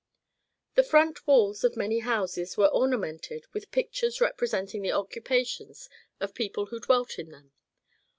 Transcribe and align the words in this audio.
The 0.73 0.81
front 0.81 1.27
walls 1.27 1.63
of 1.63 1.77
many 1.77 1.99
houses 1.99 2.57
were 2.57 2.65
ornamented 2.73 3.45
with 3.53 3.69
pictures 3.69 4.19
representing 4.19 4.81
the 4.81 4.93
occupations 4.93 5.89
of 6.19 6.33
people 6.33 6.65
who 6.65 6.79
dwelt 6.79 7.19
in 7.19 7.29
them. 7.29 7.51